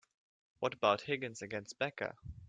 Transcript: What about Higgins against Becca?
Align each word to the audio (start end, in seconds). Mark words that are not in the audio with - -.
What 0.57 0.73
about 0.73 1.01
Higgins 1.01 1.43
against 1.43 1.77
Becca? 1.77 2.15